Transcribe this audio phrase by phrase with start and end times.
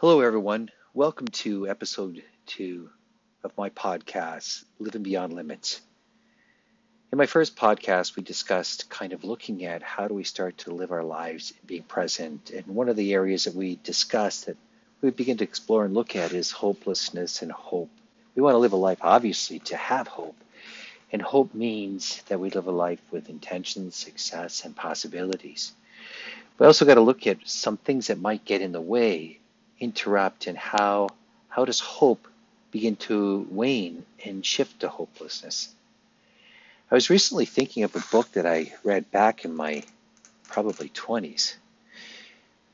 [0.00, 0.70] Hello, everyone.
[0.94, 2.90] Welcome to episode two
[3.42, 5.80] of my podcast, Living Beyond Limits.
[7.10, 10.72] In my first podcast, we discussed kind of looking at how do we start to
[10.72, 12.50] live our lives being present.
[12.50, 14.56] And one of the areas that we discussed that
[15.00, 17.90] we begin to explore and look at is hopelessness and hope.
[18.36, 20.36] We want to live a life, obviously, to have hope.
[21.10, 25.72] And hope means that we live a life with intention, success, and possibilities.
[26.56, 29.37] We also got to look at some things that might get in the way
[29.80, 31.08] interrupt and how
[31.48, 32.28] how does hope
[32.70, 35.74] begin to wane and shift to hopelessness?
[36.90, 39.82] I was recently thinking of a book that I read back in my
[40.44, 41.54] probably 20s,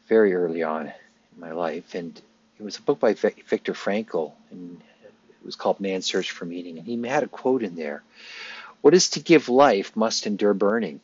[0.09, 2.21] very early on in my life, and
[2.59, 6.79] it was a book by Viktor Frankl, and it was called Man's Search for Meaning,
[6.79, 8.02] and he had a quote in there:
[8.80, 11.01] "What is to give life must endure burning."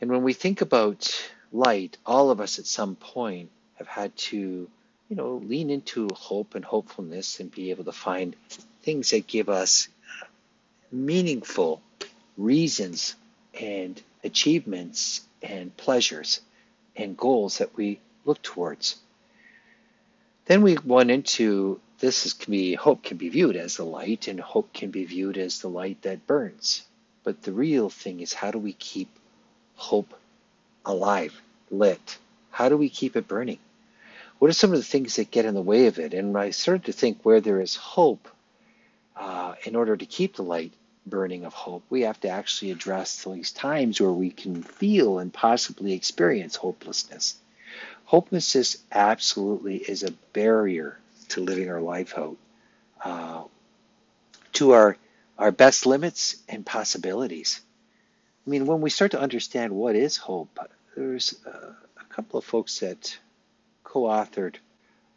[0.00, 4.68] And when we think about light, all of us at some point have had to,
[5.08, 8.34] you know, lean into hope and hopefulness and be able to find
[8.82, 9.88] things that give us
[10.90, 11.80] meaningful
[12.36, 13.14] reasons
[13.58, 16.40] and achievements and pleasures
[16.96, 18.96] and goals that we look towards.
[20.46, 24.28] Then we went into this is, can be hope can be viewed as the light
[24.28, 26.82] and hope can be viewed as the light that burns.
[27.24, 29.08] But the real thing is how do we keep
[29.74, 30.14] hope
[30.84, 32.18] alive, lit?
[32.50, 33.58] How do we keep it burning?
[34.38, 36.14] What are some of the things that get in the way of it?
[36.14, 38.28] And I started to think where there is hope,
[39.16, 40.72] uh, in order to keep the light
[41.06, 45.32] burning of hope, we have to actually address these times where we can feel and
[45.32, 47.36] possibly experience hopelessness.
[48.04, 52.36] Hopelessness absolutely is a barrier to living our life out,
[53.04, 53.42] uh,
[54.54, 54.96] to our
[55.38, 57.60] our best limits and possibilities.
[58.46, 60.58] I mean, when we start to understand what is hope,
[60.96, 63.16] there's uh, a couple of folks that
[63.88, 64.56] co-authored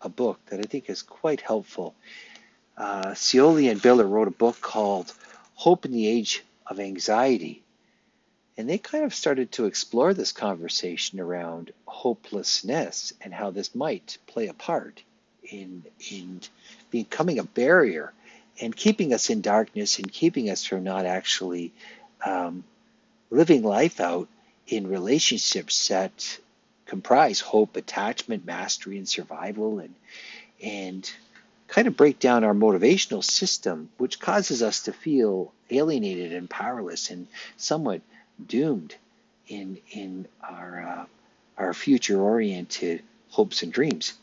[0.02, 1.94] a book that I think is quite helpful.
[2.78, 5.14] Uh, Scioli and Biller wrote a book called
[5.56, 7.64] Hope in the Age of Anxiety.
[8.58, 14.18] And they kind of started to explore this conversation around hopelessness and how this might
[14.28, 15.03] play a part
[15.44, 16.42] in, in
[16.90, 18.14] becoming a barrier
[18.59, 21.74] and keeping us in darkness and keeping us from not actually
[22.26, 22.64] um,
[23.30, 24.28] living life out
[24.68, 26.40] in relationships that
[26.86, 29.96] comprise hope, attachment, mastery, and survival, and
[30.62, 31.12] and
[31.68, 37.09] kind of break down our motivational system, which causes us to feel alienated and powerless
[37.09, 37.28] and
[37.58, 38.02] somewhat
[38.46, 38.96] doomed
[39.47, 41.06] in in our uh,
[41.58, 44.14] our future oriented hopes and dreams.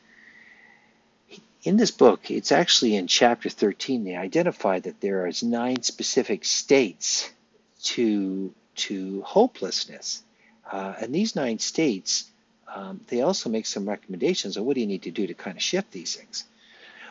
[1.62, 6.44] In this book, it's actually in chapter 13, they identify that there are nine specific
[6.44, 7.30] states
[7.82, 10.22] to to hopelessness.
[10.70, 12.30] Uh, and these nine states
[12.74, 15.56] um, they also make some recommendations on what do you need to do to kind
[15.56, 16.44] of shift these things.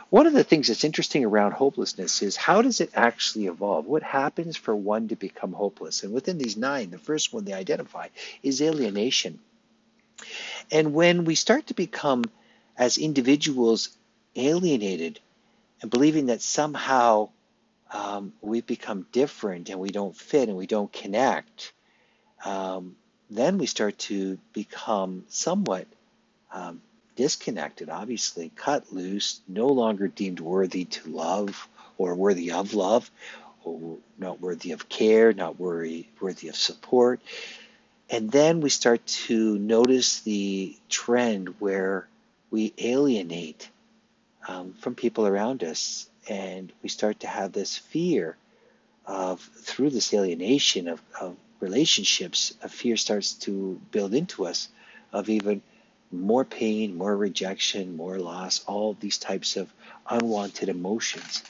[0.10, 3.86] One of the things that's interesting around hopelessness is how does it actually evolve?
[3.86, 6.04] What happens for one to become hopeless?
[6.04, 8.08] And within these nine, the first one they identify
[8.42, 9.40] is alienation.
[10.72, 12.24] And when we start to become,
[12.78, 13.90] as individuals,
[14.36, 15.20] alienated
[15.82, 17.30] and believing that somehow
[17.92, 21.74] um, we've become different and we don't fit and we don't connect,
[22.46, 22.96] um,
[23.30, 25.88] then we start to become somewhat
[26.52, 26.82] um,
[27.16, 31.68] disconnected, obviously, cut loose, no longer deemed worthy to love
[31.98, 33.10] or worthy of love,
[33.64, 37.20] or not worthy of care, not worthy, worthy of support.
[38.10, 42.08] And then we start to notice the trend where
[42.50, 43.70] we alienate
[44.48, 48.38] um, from people around us, and we start to have this fear
[49.06, 54.70] of, through this alienation, of, of relationships, a fear starts to build into us
[55.12, 55.62] of even
[56.12, 59.72] more pain, more rejection, more loss, all these types of
[60.10, 61.44] unwanted emotions.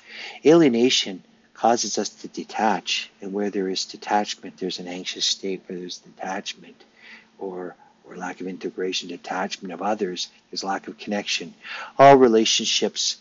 [0.46, 1.24] Alienation
[1.54, 6.00] causes us to detach, and where there is detachment, there's an anxious state where there's
[6.00, 6.84] detachment
[7.40, 11.54] or or lack of integration, detachment of others, there's lack of connection.
[12.00, 13.18] All relationships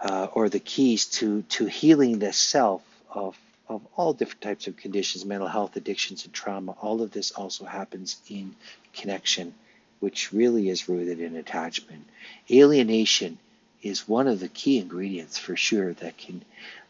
[0.00, 3.36] uh, or the keys to to healing the self of
[3.68, 6.74] of all different types of conditions, mental health, addictions, and trauma.
[6.80, 8.54] All of this also happens in
[8.94, 9.54] connection,
[10.00, 12.04] which really is rooted in attachment.
[12.50, 13.38] Alienation
[13.82, 16.44] is one of the key ingredients for sure that can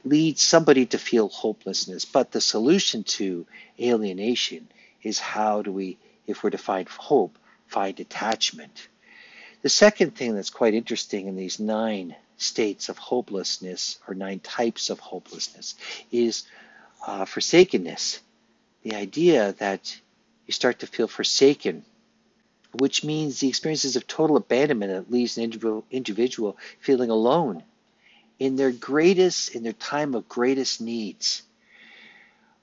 [0.05, 2.05] lead somebody to feel hopelessness.
[2.05, 3.47] But the solution to
[3.81, 4.69] alienation
[5.03, 7.37] is how do we, if we're to find hope,
[7.67, 8.89] find attachment.
[9.63, 14.91] The second thing that's quite interesting in these nine states of hopelessness or nine types
[14.91, 15.75] of hopelessness
[16.13, 16.45] is
[17.07, 18.21] uh, forsakenness,
[18.83, 20.01] the idea that
[20.47, 21.85] you start to feel forsaken
[22.73, 27.63] which means the experiences of total abandonment that leaves an individual, individual feeling alone
[28.39, 31.43] in their greatest, in their time of greatest needs.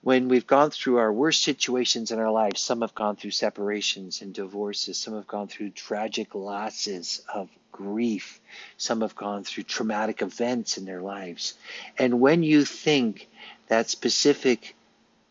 [0.02, 4.22] When we've gone through our worst situations in our lives, some have gone through separations
[4.22, 8.40] and divorces, some have gone through tragic losses of grief,
[8.78, 11.56] some have gone through traumatic events in their lives.
[12.00, 13.28] And when you think
[13.68, 14.76] that specific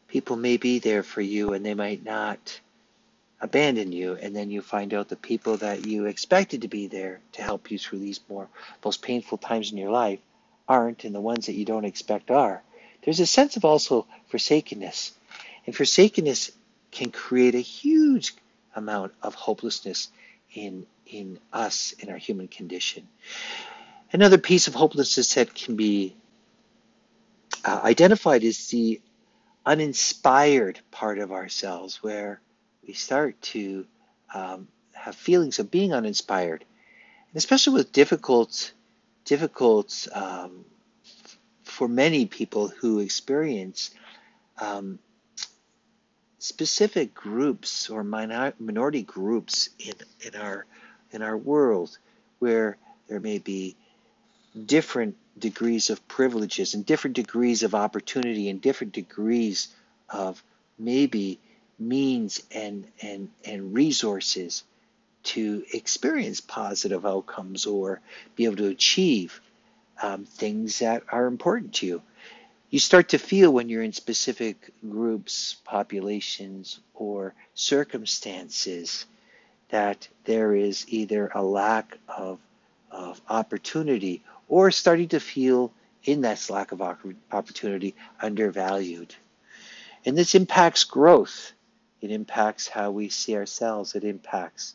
[0.08, 2.61] people may be there for you and they might not
[3.41, 7.20] abandon you and then you find out the people that you expected to be there
[7.32, 8.49] to help you through these more
[8.85, 10.20] most painful times in your life
[10.69, 12.62] aren't and the ones that you don't expect are.
[13.02, 15.12] There's a sense of also forsakenness.
[15.67, 16.50] And forsakenness
[16.90, 18.35] can create a huge
[18.76, 20.08] amount of hopelessness
[20.54, 23.06] in in us in our human condition.
[24.12, 26.14] Another piece of hopelessness that can be
[27.64, 29.00] uh, identified is the
[29.66, 32.40] uninspired part of ourselves where
[32.86, 33.86] we start to
[34.32, 36.64] um, have feelings of being uninspired,
[37.28, 38.72] and especially with difficult,
[39.24, 40.64] difficult um,
[41.62, 43.90] for many people who experience
[44.60, 44.98] um,
[46.44, 50.67] specific groups or minor, minority groups in in our
[51.11, 51.96] in our world
[52.38, 52.76] where
[53.08, 53.75] there may be
[54.67, 59.69] different degrees of privileges and different degrees of opportunity and different degrees
[60.11, 60.43] of
[60.79, 61.41] maybe
[61.79, 64.64] means and, and, and resources
[65.23, 68.02] to experience positive outcomes or
[68.37, 69.40] be able to achieve
[70.02, 72.02] um, things that are important to you.
[72.75, 79.06] You start to feel when you're in specific groups, populations, or circumstances
[79.69, 82.41] that there is either a lack of,
[82.91, 85.73] of opportunity or starting to feel
[86.03, 89.15] in that lack of opportunity undervalued.
[90.05, 91.53] And this impacts growth
[92.00, 93.94] it impacts how we see ourselves.
[93.94, 94.75] It impacts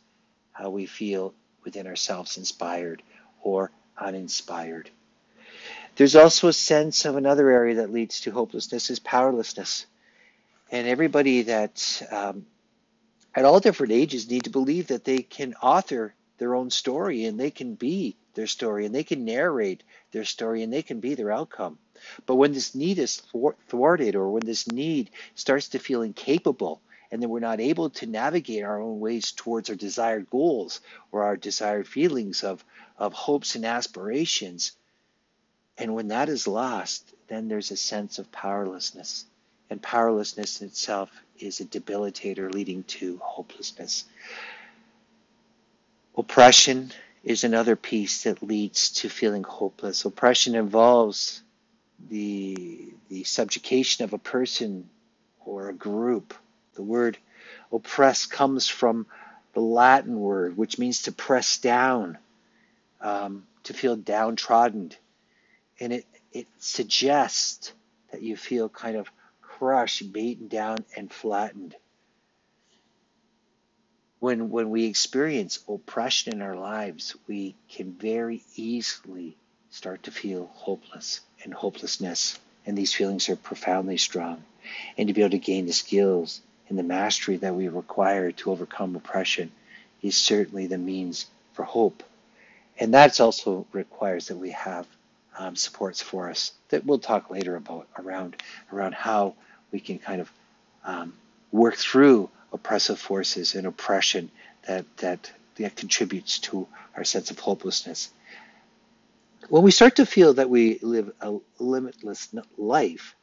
[0.54, 1.34] how we feel
[1.66, 3.04] within ourselves, inspired
[3.42, 4.90] or uninspired.
[6.00, 9.86] There's also a sense of another area that leads to hopelessness is powerlessness.
[10.72, 12.46] And everybody that um,
[13.36, 17.38] at all different ages need to believe that they can author their own story and
[17.38, 21.16] they can be their story and they can narrate their story and they can be
[21.16, 21.78] their outcome.
[22.26, 23.22] But when this need is
[23.68, 26.80] thwarted or when this need starts to feel incapable
[27.12, 30.80] and then we're not able to navigate our own ways towards our desired goals
[31.12, 32.64] or our desired feelings of,
[32.98, 34.78] of hopes and aspirations.
[35.80, 39.26] And when that is lost, then there's a sense of powerlessness.
[39.70, 41.10] And powerlessness itself
[41.40, 44.06] is a debilitator leading to hopelessness.
[46.18, 46.92] Oppression
[47.24, 50.06] is another piece that leads to feeling hopeless.
[50.06, 51.42] Oppression involves
[52.10, 54.90] the, the subjugation of a person
[55.46, 56.34] or a group
[56.80, 57.18] the word
[57.74, 59.06] oppress comes from
[59.54, 62.18] the Latin word, which means to press down,
[63.02, 64.94] um, to feel downtrodden.
[65.80, 67.74] And it, it suggests
[68.12, 69.10] that you feel kind of
[69.42, 71.76] crushed, beaten down, and flattened.
[74.20, 79.38] When, when we experience oppression in our lives, we can very easily
[79.70, 82.38] start to feel hopeless and hopelessness.
[82.66, 84.44] And these feelings are profoundly strong.
[84.98, 88.52] And to be able to gain the skills and the mastery that we require to
[88.52, 89.52] overcome oppression
[90.02, 92.04] is certainly the means for hope.
[92.78, 94.86] And that also requires that we have
[95.40, 98.36] um, supports for us that we'll talk later about around
[98.72, 99.34] around how
[99.72, 100.32] we can kind of
[100.84, 101.14] um,
[101.52, 104.30] work through oppressive forces and oppression
[104.68, 108.10] that, that that contributes to our sense of hopelessness.
[109.48, 113.16] When we start to feel that we live a limitless life,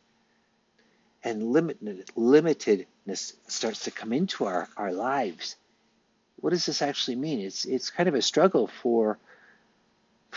[1.27, 5.57] and limited, limitedness starts to come into our, our lives,
[6.37, 7.41] what does this actually mean?
[7.41, 9.19] It's it's kind of a struggle for for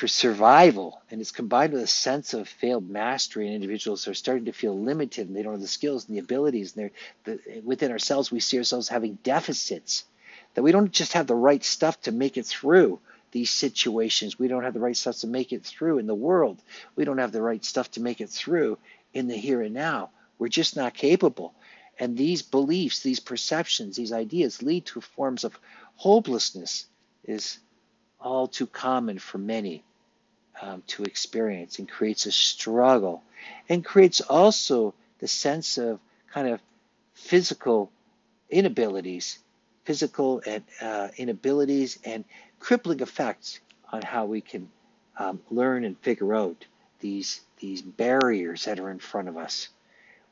[0.07, 3.47] survival, and it's combined with a sense of failed mastery.
[3.47, 6.21] And individuals are starting to feel limited, and they don't have the skills and the
[6.21, 6.75] abilities.
[6.75, 6.91] And
[7.25, 10.05] they're the, within ourselves, we see ourselves having deficits.
[10.53, 12.99] That we don't just have the right stuff to make it through
[13.31, 14.39] these situations.
[14.39, 16.61] We don't have the right stuff to make it through in the world.
[16.95, 18.77] We don't have the right stuff to make it through
[19.13, 20.09] in the here and now.
[20.37, 21.53] We're just not capable.
[21.99, 25.59] And these beliefs, these perceptions, these ideas lead to forms of
[25.95, 26.85] hopelessness
[27.25, 27.59] is
[28.19, 29.83] all too common for many
[30.61, 33.23] um, to experience and creates a struggle
[33.69, 35.99] and creates also the sense of
[36.33, 36.61] kind of
[37.13, 37.91] physical
[38.49, 39.39] inabilities,
[39.85, 42.25] physical and uh, inabilities and
[42.59, 43.59] crippling effects
[43.91, 44.69] on how we can
[45.17, 46.65] um, learn and figure out
[46.99, 49.69] these these barriers that are in front of us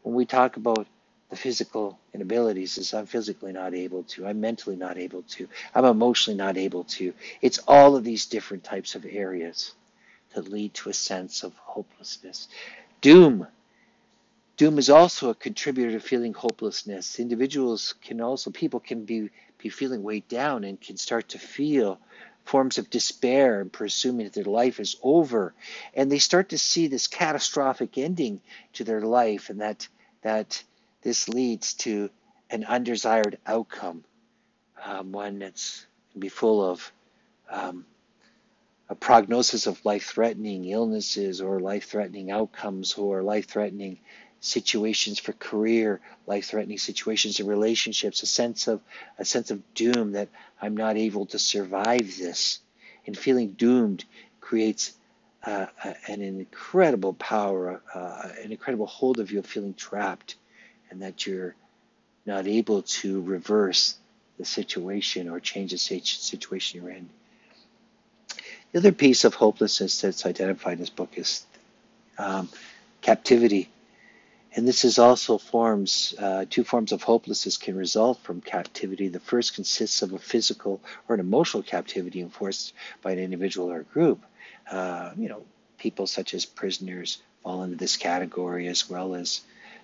[0.03, 0.87] when we talk about
[1.29, 5.83] the physical inabilities is I'm physically not able to, I'm mentally not able to, I'm
[5.83, 7.13] emotionally not able to.
[7.41, 9.73] It's all of these different types of areas
[10.37, 12.47] that lead to a sense of hopelessness.
[13.01, 13.47] Doom.
[14.55, 17.19] Doom is also a contributor to feeling hopelessness.
[17.19, 21.99] Individuals can also, people can be, be feeling weighed down and can start to feel
[22.45, 25.53] forms of despair and presuming that their life is over.
[25.93, 28.41] And they start to see this catastrophic ending
[28.73, 29.87] to their life and that
[30.21, 30.63] that
[31.01, 32.09] this leads to
[32.49, 34.03] an undesired outcome,
[34.83, 35.85] um, one that's
[36.17, 36.91] be full of
[37.49, 37.85] um,
[38.89, 43.99] a prognosis of life-threatening illnesses or life-threatening outcomes or life-threatening
[44.39, 48.81] situations for career, life-threatening situations in relationships, a sense of
[49.17, 50.29] a sense of doom that
[50.61, 52.59] I'm not able to survive this,
[53.05, 54.05] and feeling doomed
[54.39, 54.93] creates
[55.43, 55.67] uh,
[56.07, 60.35] an incredible power, uh, an incredible hold of you of feeling trapped
[60.89, 61.55] and that you're
[62.25, 63.95] not able to reverse
[64.37, 67.09] the situation or change the situation you're in.
[68.71, 71.45] The other piece of hopelessness that's identified in this book is
[72.17, 72.49] um,
[73.01, 73.69] captivity.
[74.55, 79.07] And this is also forms, uh, two forms of hopelessness can result from captivity.
[79.07, 83.83] The first consists of a physical or an emotional captivity enforced by an individual or
[83.83, 84.23] group.
[84.69, 85.43] Uh, you know,
[85.77, 89.41] people such as prisoners fall into this category as well as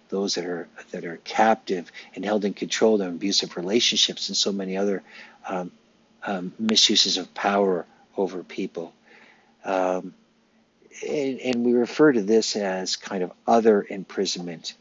[0.09, 4.51] those that are that are captive and held in control of abusive relationships and so
[4.51, 5.01] many other
[5.47, 5.71] um,
[6.25, 7.85] um, misuses of power
[8.17, 8.93] over people.
[9.65, 10.13] Um,
[11.07, 14.75] and, and, we refer to this as kind of other imprisonment,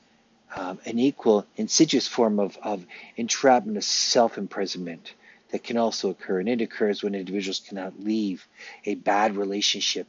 [0.55, 2.85] um, an equal insidious form of, of
[3.17, 5.15] entrapment of self-imprisonment
[5.53, 6.41] that can also occur.
[6.41, 8.47] And it occurs when individuals cannot leave
[8.85, 10.07] a bad relationship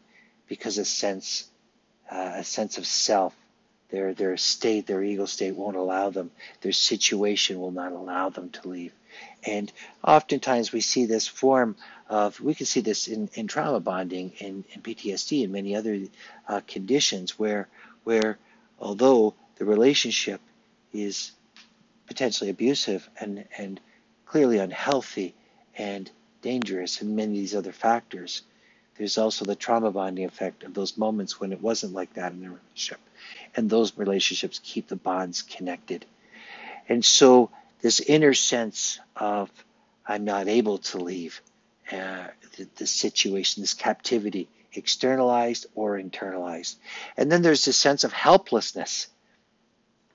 [0.47, 1.47] because a sense,
[2.11, 3.33] uh, a sense of self
[3.93, 6.31] their their state, their ego state won't allow them.
[6.61, 8.91] Their situation will not allow them to leave.
[9.45, 9.71] And
[10.03, 11.75] oftentimes we see this form
[12.09, 15.99] of, we can see this in, in trauma bonding and, PTSD and many other
[16.47, 17.67] uh, conditions where,
[18.03, 18.37] where
[18.79, 20.41] although the relationship
[20.91, 21.31] is
[22.07, 23.79] potentially abusive and, and
[24.25, 25.33] clearly unhealthy
[25.77, 26.09] and
[26.41, 28.41] dangerous and many of these other factors,
[28.97, 32.41] there's also the trauma bonding effect of those moments when it wasn't like that in
[32.41, 32.99] the relationship
[33.55, 36.05] and those relationships keep the bonds connected.
[36.89, 37.49] And so
[37.83, 39.51] this inner sense of
[40.07, 41.41] I'm not able to leave
[41.91, 46.77] uh, the, the situation, this captivity, externalized or internalized.
[47.17, 49.07] And then there's this sense of helplessness.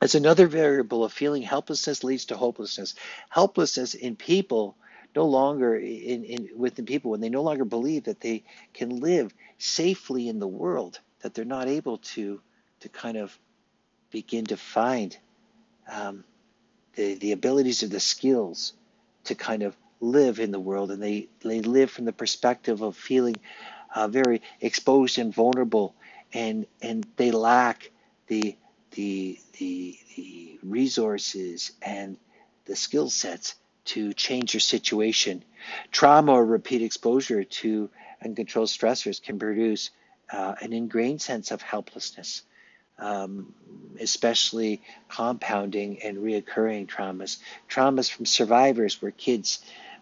[0.00, 2.94] As another variable of feeling helplessness leads to hopelessness.
[3.28, 4.76] Helplessness in people
[5.14, 9.34] no longer in, in within people when they no longer believe that they can live
[9.58, 12.40] safely in the world, that they're not able to
[12.80, 13.36] to kind of
[14.10, 15.18] begin to find
[15.90, 16.24] um,
[16.98, 18.72] the, the abilities or the skills
[19.22, 20.90] to kind of live in the world.
[20.90, 23.36] And they, they live from the perspective of feeling
[23.94, 25.94] uh, very exposed and vulnerable,
[26.34, 27.92] and, and they lack
[28.26, 28.56] the,
[28.90, 32.16] the, the, the resources and
[32.66, 35.44] the skill sets to change your situation.
[35.92, 37.88] Trauma or repeat exposure to
[38.24, 39.90] uncontrolled stressors can produce
[40.32, 42.42] uh, an ingrained sense of helplessness
[42.98, 43.52] um,
[44.00, 47.38] especially compounding and reoccurring traumas.
[47.68, 49.60] Traumas from survivors where kids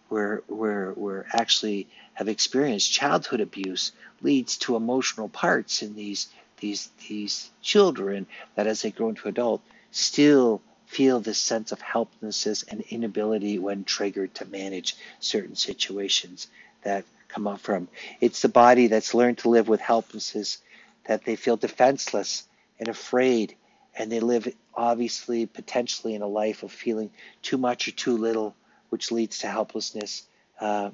[0.08, 6.88] were, were, were actually have experienced childhood abuse leads to emotional parts in these these
[7.06, 9.60] these children that as they grow into adult
[9.90, 16.48] still feel this sense of helplessness and inability when triggered to manage certain situations
[16.82, 17.88] that come up from.
[18.20, 20.58] It's the body that's learned to live with helplessness,
[21.06, 22.44] that they feel defenseless
[22.78, 23.54] and afraid,
[23.98, 27.10] and they live obviously potentially in a life of feeling
[27.42, 28.54] too much or too little,
[28.90, 30.24] which leads to helplessness,
[30.60, 30.90] uh,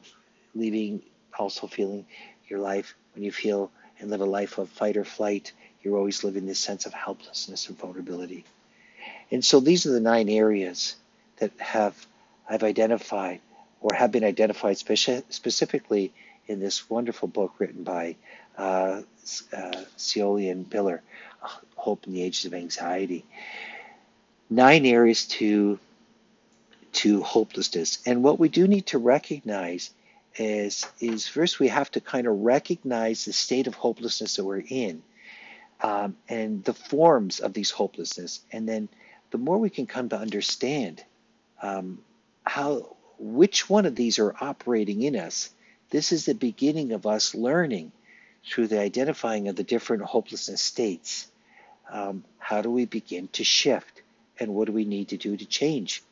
[0.54, 1.02] leaving
[1.38, 2.06] also feeling
[2.48, 6.24] your life when you feel and live a life of fight or flight, you're always
[6.24, 8.44] living this sense of helplessness and vulnerability.
[9.30, 10.96] And so these are the nine areas
[11.38, 12.06] that have
[12.48, 13.40] I've identified
[13.80, 16.12] or have been identified speci- specifically
[16.46, 18.16] in this wonderful book written by
[18.58, 19.02] uh,
[19.52, 21.00] uh, and Biller
[21.76, 23.24] hope in the ages of anxiety.
[24.48, 25.78] Nine areas to
[26.92, 27.98] to hopelessness.
[28.06, 29.90] And what we do need to recognize
[30.36, 34.62] is is first we have to kind of recognize the state of hopelessness that we're
[34.66, 35.02] in
[35.82, 38.40] um, and the forms of these hopelessness.
[38.52, 38.88] And then
[39.30, 41.02] the more we can come to understand
[41.62, 41.98] um,
[42.44, 45.50] how which one of these are operating in us,
[45.90, 47.92] this is the beginning of us learning
[48.44, 51.28] through the identifying of the different hopelessness states
[51.92, 54.02] um, how do we begin to shift
[54.40, 56.02] and what do we need to do to change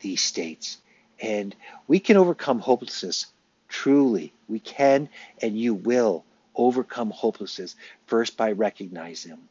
[0.00, 0.78] these states.
[1.20, 1.54] And
[1.86, 3.26] we can overcome hopelessness.
[3.68, 5.08] Truly, we can
[5.40, 7.76] and you will overcome hopelessness
[8.06, 9.48] first by recognizing them.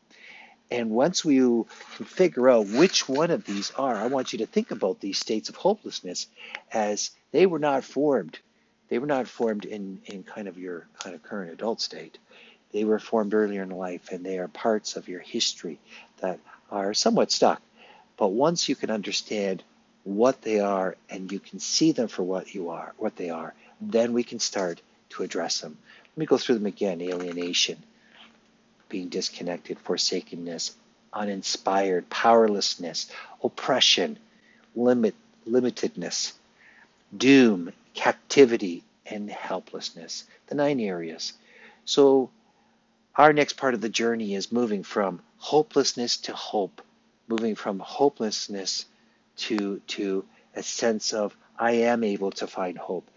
[0.70, 4.72] And once we figure out which one of these are, I want you to think
[4.72, 6.27] about these states of hopelessness
[6.74, 8.38] as they were not formed.
[8.89, 12.17] They were not formed in, in kind of your kind of current adult state.
[12.72, 15.80] They were formed earlier in life and they are parts of your history
[16.20, 16.40] that
[16.72, 17.62] are somewhat stuck.
[18.18, 19.64] But once you can understand
[20.04, 23.54] what they are and you can see them for what you are, what they are,
[23.80, 25.78] then we can start to address them.
[26.12, 27.02] Let me go through them again.
[27.02, 27.78] Alienation,
[28.90, 30.76] being disconnected, forsakenness,
[31.14, 33.10] uninspired, powerlessness,
[33.44, 34.18] oppression,
[34.76, 35.16] limit,
[35.48, 36.34] limitedness,
[37.16, 40.26] doom, captivity, and helplessness.
[40.48, 41.34] The nine areas.
[41.86, 42.30] So
[43.18, 46.82] our next part of the journey is moving from hopelessness to hope,
[47.28, 48.86] moving from hopelessness
[49.36, 50.24] to to
[50.56, 53.10] a sense of I am able to find hope,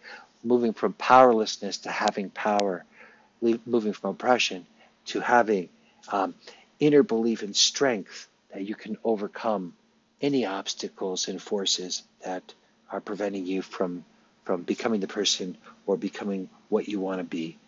[0.42, 2.85] moving from powerlessness to having power,
[3.66, 4.66] moving from oppression
[5.07, 5.69] to having
[6.09, 6.35] um,
[6.78, 9.75] inner belief and strength that you can overcome
[10.23, 12.54] any obstacles and forces that
[12.90, 14.04] are preventing you from
[14.45, 17.59] from becoming the person or becoming what you want to be.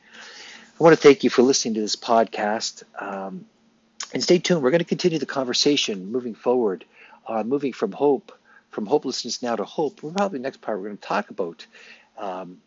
[0.81, 2.83] I want to thank you for listening to this podcast.
[3.00, 3.47] Um,
[4.12, 4.62] and stay tuned.
[4.62, 6.85] We're going to continue the conversation moving forward,
[7.26, 8.33] uh, moving from hope,
[8.71, 10.02] from hopelessness now to hope.
[10.02, 11.67] We're probably next part we're going to talk about
[12.19, 12.61] um,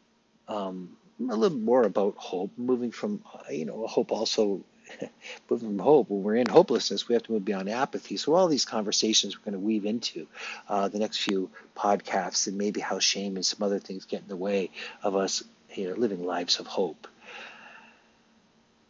[0.48, 4.62] um, a little more about hope, moving from you know hope also
[5.50, 6.10] moving from hope.
[6.10, 8.18] When we're in hopelessness, we have to move beyond apathy.
[8.18, 10.28] So all these conversations we're going to weave into
[10.70, 14.28] uh, the next few podcasts, and maybe how shame and some other things get in
[14.28, 14.72] the way
[15.04, 15.44] of us
[15.76, 17.08] you know, living lives of hope.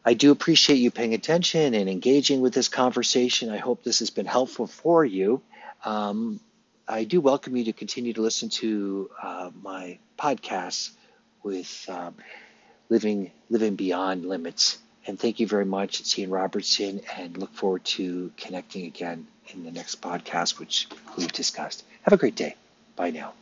[0.05, 3.49] I do appreciate you paying attention and engaging with this conversation.
[3.49, 5.41] I hope this has been helpful for you.
[5.83, 6.39] Um,
[6.87, 10.91] I do welcome you to continue to listen to uh, my podcasts
[11.41, 12.15] with um,
[12.89, 14.77] living living beyond limits.
[15.07, 15.99] And thank you very much.
[15.99, 21.31] It's Ian Robertson, and look forward to connecting again in the next podcast, which we've
[21.31, 21.83] discussed.
[22.03, 22.55] Have a great day.
[22.95, 23.33] Bye now.